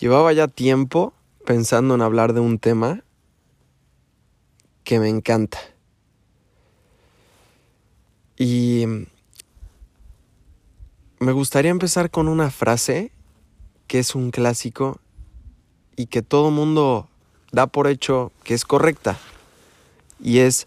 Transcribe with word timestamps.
Llevaba 0.00 0.32
ya 0.32 0.48
tiempo 0.48 1.12
pensando 1.44 1.94
en 1.94 2.00
hablar 2.00 2.32
de 2.32 2.40
un 2.40 2.58
tema 2.58 3.04
que 4.82 4.98
me 4.98 5.10
encanta. 5.10 5.58
Y 8.38 8.86
me 11.18 11.32
gustaría 11.32 11.70
empezar 11.70 12.10
con 12.10 12.28
una 12.28 12.50
frase 12.50 13.12
que 13.88 13.98
es 13.98 14.14
un 14.14 14.30
clásico 14.30 15.00
y 15.96 16.06
que 16.06 16.22
todo 16.22 16.50
mundo 16.50 17.10
da 17.52 17.66
por 17.66 17.86
hecho 17.86 18.32
que 18.42 18.54
es 18.54 18.64
correcta. 18.64 19.18
Y 20.18 20.38
es 20.38 20.66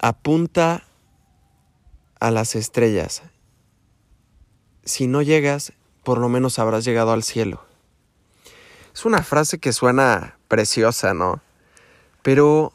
apunta 0.00 0.88
a 2.18 2.32
las 2.32 2.56
estrellas. 2.56 3.22
Si 4.84 5.06
no 5.06 5.22
llegas, 5.22 5.72
por 6.08 6.16
lo 6.16 6.30
menos 6.30 6.58
habrás 6.58 6.86
llegado 6.86 7.12
al 7.12 7.22
cielo. 7.22 7.62
Es 8.94 9.04
una 9.04 9.22
frase 9.22 9.58
que 9.58 9.74
suena 9.74 10.38
preciosa, 10.48 11.12
¿no? 11.12 11.42
Pero 12.22 12.72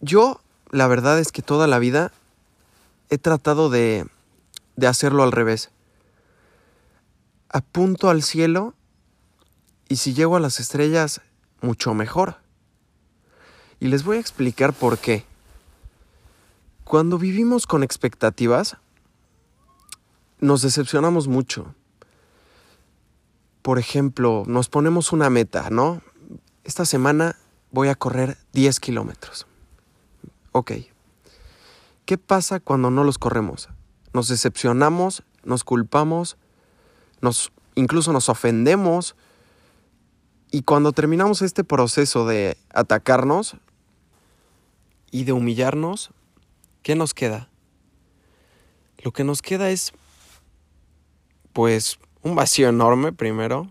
yo, 0.00 0.40
la 0.70 0.86
verdad 0.86 1.18
es 1.18 1.32
que 1.32 1.42
toda 1.42 1.66
la 1.66 1.80
vida 1.80 2.12
he 3.10 3.18
tratado 3.18 3.70
de, 3.70 4.06
de 4.76 4.86
hacerlo 4.86 5.24
al 5.24 5.32
revés. 5.32 5.70
Apunto 7.48 8.08
al 8.08 8.22
cielo 8.22 8.72
y 9.88 9.96
si 9.96 10.14
llego 10.14 10.36
a 10.36 10.40
las 10.40 10.60
estrellas, 10.60 11.20
mucho 11.60 11.92
mejor. 11.92 12.36
Y 13.80 13.88
les 13.88 14.04
voy 14.04 14.18
a 14.18 14.20
explicar 14.20 14.72
por 14.72 14.98
qué. 14.98 15.24
Cuando 16.84 17.18
vivimos 17.18 17.66
con 17.66 17.82
expectativas, 17.82 18.76
nos 20.38 20.62
decepcionamos 20.62 21.26
mucho 21.26 21.74
por 23.68 23.78
ejemplo, 23.78 24.44
nos 24.46 24.70
ponemos 24.70 25.12
una 25.12 25.28
meta, 25.28 25.68
¿no? 25.68 26.00
Esta 26.64 26.86
semana 26.86 27.36
voy 27.70 27.88
a 27.88 27.94
correr 27.96 28.38
10 28.54 28.80
kilómetros. 28.80 29.46
Ok. 30.52 30.72
¿Qué 32.06 32.16
pasa 32.16 32.60
cuando 32.60 32.90
no 32.90 33.04
los 33.04 33.18
corremos? 33.18 33.68
Nos 34.14 34.28
decepcionamos, 34.28 35.22
nos 35.44 35.64
culpamos, 35.64 36.38
nos, 37.20 37.52
incluso 37.74 38.10
nos 38.14 38.30
ofendemos. 38.30 39.16
Y 40.50 40.62
cuando 40.62 40.92
terminamos 40.92 41.42
este 41.42 41.62
proceso 41.62 42.26
de 42.26 42.56
atacarnos 42.72 43.58
y 45.10 45.24
de 45.24 45.32
humillarnos, 45.32 46.08
¿qué 46.82 46.94
nos 46.94 47.12
queda? 47.12 47.50
Lo 49.04 49.12
que 49.12 49.24
nos 49.24 49.42
queda 49.42 49.68
es, 49.68 49.92
pues, 51.52 51.98
un 52.22 52.34
vacío 52.34 52.68
enorme, 52.68 53.12
primero. 53.12 53.68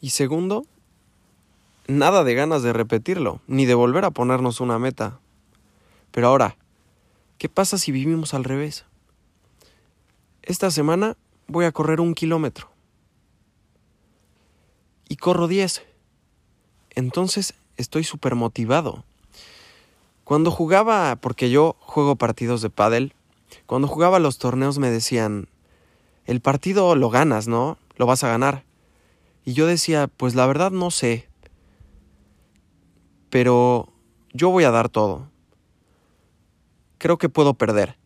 Y 0.00 0.10
segundo, 0.10 0.64
nada 1.86 2.24
de 2.24 2.34
ganas 2.34 2.62
de 2.62 2.72
repetirlo, 2.72 3.40
ni 3.46 3.66
de 3.66 3.74
volver 3.74 4.04
a 4.04 4.10
ponernos 4.10 4.60
una 4.60 4.78
meta. 4.78 5.18
Pero 6.10 6.28
ahora, 6.28 6.56
¿qué 7.38 7.48
pasa 7.48 7.78
si 7.78 7.92
vivimos 7.92 8.34
al 8.34 8.44
revés? 8.44 8.84
Esta 10.42 10.70
semana 10.70 11.16
voy 11.46 11.64
a 11.64 11.72
correr 11.72 12.00
un 12.00 12.14
kilómetro. 12.14 12.68
Y 15.08 15.16
corro 15.16 15.46
10. 15.46 15.82
Entonces 16.94 17.54
estoy 17.76 18.04
súper 18.04 18.34
motivado. 18.34 19.04
Cuando 20.24 20.50
jugaba, 20.50 21.16
porque 21.16 21.50
yo 21.50 21.76
juego 21.80 22.16
partidos 22.16 22.62
de 22.62 22.70
pádel, 22.70 23.14
cuando 23.66 23.88
jugaba 23.88 24.18
los 24.18 24.38
torneos 24.38 24.78
me 24.78 24.90
decían, 24.90 25.48
el 26.26 26.40
partido 26.40 26.94
lo 26.96 27.10
ganas, 27.10 27.48
¿no? 27.48 27.78
Lo 27.96 28.06
vas 28.06 28.24
a 28.24 28.28
ganar. 28.28 28.64
Y 29.44 29.54
yo 29.54 29.66
decía, 29.66 30.06
pues 30.08 30.34
la 30.34 30.46
verdad 30.46 30.70
no 30.70 30.90
sé. 30.90 31.28
Pero 33.30 33.92
yo 34.32 34.50
voy 34.50 34.64
a 34.64 34.70
dar 34.70 34.88
todo. 34.88 35.28
Creo 36.98 37.18
que 37.18 37.28
puedo 37.28 37.54
perder. 37.54 37.96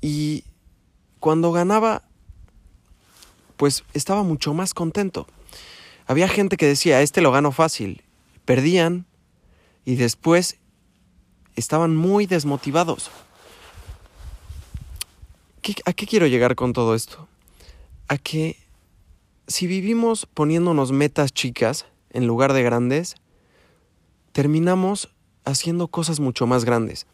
Y 0.00 0.44
cuando 1.20 1.52
ganaba, 1.52 2.02
pues 3.56 3.84
estaba 3.94 4.22
mucho 4.22 4.52
más 4.52 4.74
contento. 4.74 5.26
Había 6.06 6.28
gente 6.28 6.56
que 6.56 6.66
decía, 6.66 7.00
este 7.00 7.22
lo 7.22 7.32
gano 7.32 7.52
fácil. 7.52 8.02
Perdían 8.44 9.06
y 9.84 9.94
después 9.94 10.58
estaban 11.56 11.96
muy 11.96 12.26
desmotivados. 12.26 13.10
¿A 15.86 15.92
qué 15.94 16.06
quiero 16.06 16.26
llegar 16.26 16.56
con 16.56 16.74
todo 16.74 16.94
esto? 16.94 17.26
A 18.08 18.18
que 18.18 18.58
si 19.46 19.66
vivimos 19.66 20.26
poniéndonos 20.26 20.92
metas 20.92 21.32
chicas 21.32 21.86
en 22.10 22.26
lugar 22.26 22.52
de 22.52 22.62
grandes, 22.62 23.14
terminamos 24.32 25.08
haciendo 25.46 25.88
cosas 25.88 26.20
mucho 26.20 26.46
más 26.46 26.66
grandes. 26.66 27.06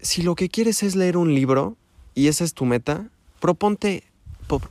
Si 0.00 0.22
lo 0.22 0.34
que 0.34 0.50
quieres 0.50 0.82
es 0.82 0.96
leer 0.96 1.16
un 1.16 1.34
libro 1.34 1.76
y 2.14 2.28
esa 2.28 2.44
es 2.44 2.52
tu 2.52 2.66
meta, 2.66 3.08
proponte, 3.40 4.04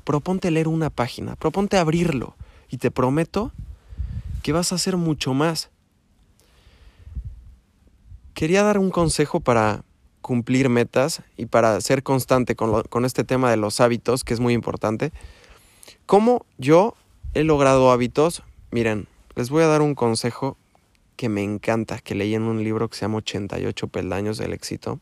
proponte 0.03 0.51
leer 0.51 0.67
una 0.67 0.91
página, 0.91 1.35
proponte 1.35 1.77
abrirlo 1.77 2.35
y 2.69 2.77
te 2.77 2.91
prometo 2.91 3.51
que 4.43 4.51
vas 4.51 4.71
a 4.71 4.75
hacer 4.75 4.95
mucho 4.95 5.33
más. 5.33 5.69
Quería 8.35 8.61
dar 8.61 8.77
un 8.77 8.91
consejo 8.91 9.39
para 9.39 9.83
cumplir 10.21 10.69
metas 10.69 11.21
y 11.37 11.45
para 11.45 11.79
ser 11.81 12.03
constante 12.03 12.55
con, 12.55 13.05
este 13.05 13.23
tema 13.23 13.49
de 13.49 13.57
los 13.57 13.79
hábitos, 13.79 14.23
que 14.23 14.33
es 14.33 14.39
muy 14.39 14.53
importante. 14.53 15.11
¿Cómo 16.05 16.45
yo 16.57 16.95
he 17.33 17.43
logrado 17.43 17.91
hábitos? 17.91 18.43
Miren, 18.71 19.07
les 19.35 19.49
voy 19.49 19.63
a 19.63 19.67
dar 19.67 19.81
un 19.81 19.95
consejo 19.95 20.57
que 21.15 21.29
me 21.29 21.43
encanta, 21.43 21.99
que 21.99 22.15
leí 22.15 22.35
en 22.35 22.43
un 22.43 22.63
libro 22.63 22.89
que 22.89 22.95
se 22.95 23.01
llama 23.01 23.17
88 23.17 23.87
peldaños 23.87 24.37
del 24.37 24.53
éxito. 24.53 24.99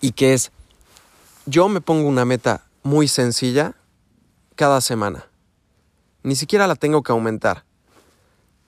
Y 0.00 0.12
que 0.12 0.34
es, 0.34 0.52
yo 1.46 1.68
me 1.68 1.80
pongo 1.80 2.08
una 2.08 2.24
meta 2.24 2.64
muy 2.82 3.08
sencilla 3.08 3.74
cada 4.54 4.80
semana. 4.80 5.26
Ni 6.22 6.36
siquiera 6.36 6.66
la 6.66 6.74
tengo 6.74 7.02
que 7.02 7.12
aumentar, 7.12 7.64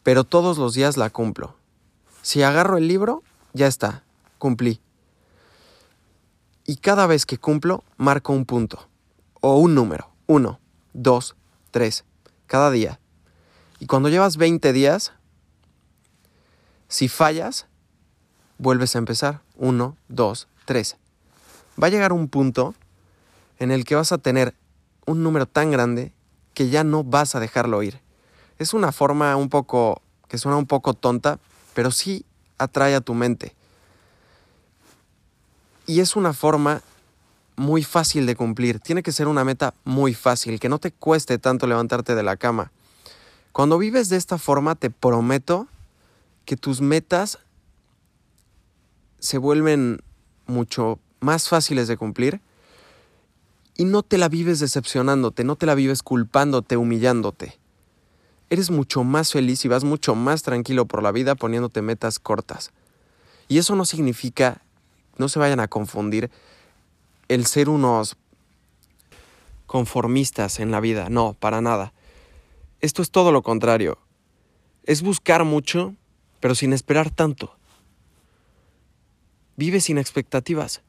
pero 0.02 0.24
todos 0.24 0.58
los 0.58 0.74
días 0.74 0.96
la 0.96 1.10
cumplo. 1.10 1.54
Si 2.22 2.42
agarro 2.42 2.76
el 2.76 2.88
libro, 2.88 3.22
ya 3.52 3.66
está, 3.66 4.04
cumplí. 4.38 4.80
Y 6.64 6.76
cada 6.76 7.06
vez 7.06 7.26
que 7.26 7.38
cumplo, 7.38 7.84
marco 7.96 8.32
un 8.32 8.44
punto 8.44 8.88
o 9.40 9.58
un 9.58 9.74
número. 9.74 10.10
Uno, 10.26 10.60
dos, 10.92 11.36
tres, 11.70 12.04
cada 12.46 12.70
día. 12.70 13.00
Y 13.80 13.86
cuando 13.86 14.08
llevas 14.08 14.36
20 14.36 14.72
días, 14.72 15.12
si 16.88 17.08
fallas, 17.08 17.66
vuelves 18.58 18.94
a 18.94 18.98
empezar. 18.98 19.40
Uno, 19.56 19.96
dos, 20.08 20.48
tres. 20.64 20.96
Va 21.80 21.86
a 21.86 21.90
llegar 21.90 22.12
un 22.12 22.28
punto 22.28 22.74
en 23.58 23.70
el 23.70 23.84
que 23.84 23.94
vas 23.94 24.12
a 24.12 24.18
tener 24.18 24.54
un 25.06 25.22
número 25.22 25.46
tan 25.46 25.70
grande 25.70 26.12
que 26.54 26.68
ya 26.68 26.84
no 26.84 27.04
vas 27.04 27.34
a 27.34 27.40
dejarlo 27.40 27.82
ir. 27.82 28.00
Es 28.58 28.74
una 28.74 28.92
forma 28.92 29.36
un 29.36 29.48
poco 29.48 30.02
que 30.28 30.38
suena 30.38 30.58
un 30.58 30.66
poco 30.66 30.94
tonta, 30.94 31.38
pero 31.74 31.90
sí 31.90 32.24
atrae 32.58 32.94
a 32.94 33.00
tu 33.00 33.14
mente. 33.14 33.54
Y 35.88 36.00
es 36.00 36.16
una 36.16 36.34
forma 36.34 36.82
muy 37.56 37.82
fácil 37.82 38.26
de 38.26 38.36
cumplir. 38.36 38.78
Tiene 38.78 39.02
que 39.02 39.10
ser 39.10 39.26
una 39.26 39.42
meta 39.42 39.72
muy 39.84 40.12
fácil, 40.12 40.60
que 40.60 40.68
no 40.68 40.78
te 40.78 40.92
cueste 40.92 41.38
tanto 41.38 41.66
levantarte 41.66 42.14
de 42.14 42.22
la 42.22 42.36
cama. 42.36 42.70
Cuando 43.52 43.78
vives 43.78 44.10
de 44.10 44.18
esta 44.18 44.36
forma, 44.36 44.74
te 44.74 44.90
prometo 44.90 45.66
que 46.44 46.58
tus 46.58 46.82
metas 46.82 47.38
se 49.18 49.38
vuelven 49.38 50.02
mucho 50.46 50.98
más 51.20 51.48
fáciles 51.48 51.88
de 51.88 51.96
cumplir 51.96 52.42
y 53.74 53.86
no 53.86 54.02
te 54.02 54.18
la 54.18 54.28
vives 54.28 54.60
decepcionándote, 54.60 55.42
no 55.42 55.56
te 55.56 55.64
la 55.64 55.74
vives 55.74 56.02
culpándote, 56.02 56.76
humillándote. 56.76 57.58
Eres 58.50 58.70
mucho 58.70 59.04
más 59.04 59.32
feliz 59.32 59.64
y 59.64 59.68
vas 59.68 59.84
mucho 59.84 60.14
más 60.14 60.42
tranquilo 60.42 60.84
por 60.84 61.02
la 61.02 61.12
vida 61.12 61.34
poniéndote 61.34 61.80
metas 61.80 62.18
cortas. 62.18 62.72
Y 63.48 63.56
eso 63.56 63.74
no 63.74 63.86
significa 63.86 64.60
no 65.18 65.28
se 65.28 65.38
vayan 65.38 65.60
a 65.60 65.68
confundir 65.68 66.30
el 67.28 67.46
ser 67.46 67.68
unos 67.68 68.16
conformistas 69.66 70.60
en 70.60 70.70
la 70.70 70.80
vida. 70.80 71.08
No, 71.10 71.34
para 71.34 71.60
nada. 71.60 71.92
Esto 72.80 73.02
es 73.02 73.10
todo 73.10 73.32
lo 73.32 73.42
contrario. 73.42 73.98
Es 74.84 75.02
buscar 75.02 75.44
mucho, 75.44 75.94
pero 76.40 76.54
sin 76.54 76.72
esperar 76.72 77.10
tanto. 77.10 77.56
Vive 79.56 79.80
sin 79.80 79.98
expectativas 79.98 80.82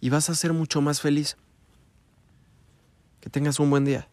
y 0.00 0.10
vas 0.10 0.30
a 0.30 0.34
ser 0.34 0.52
mucho 0.52 0.80
más 0.80 1.00
feliz. 1.00 1.36
Que 3.20 3.30
tengas 3.30 3.60
un 3.60 3.70
buen 3.70 3.84
día. 3.84 4.08